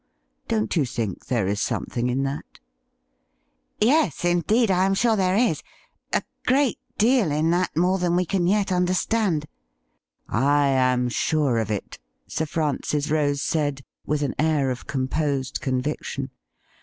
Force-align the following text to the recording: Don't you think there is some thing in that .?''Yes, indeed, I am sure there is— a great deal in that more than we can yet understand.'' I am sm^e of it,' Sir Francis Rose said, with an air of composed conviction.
Don't 0.47 0.75
you 0.75 0.83
think 0.83 1.27
there 1.27 1.45
is 1.45 1.61
some 1.61 1.85
thing 1.85 2.09
in 2.09 2.23
that 2.23 2.59
.?''Yes, 3.79 4.25
indeed, 4.25 4.71
I 4.71 4.85
am 4.87 4.95
sure 4.95 5.15
there 5.15 5.35
is— 5.35 5.61
a 6.11 6.23
great 6.47 6.79
deal 6.97 7.31
in 7.31 7.51
that 7.51 7.77
more 7.77 7.99
than 7.99 8.15
we 8.15 8.25
can 8.25 8.47
yet 8.47 8.71
understand.'' 8.71 9.45
I 10.27 10.69
am 10.69 11.09
sm^e 11.09 11.61
of 11.61 11.69
it,' 11.69 11.99
Sir 12.25 12.47
Francis 12.47 13.11
Rose 13.11 13.43
said, 13.43 13.83
with 14.03 14.23
an 14.23 14.33
air 14.39 14.71
of 14.71 14.87
composed 14.87 15.61
conviction. 15.61 16.31